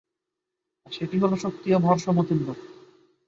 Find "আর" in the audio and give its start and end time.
0.85-0.91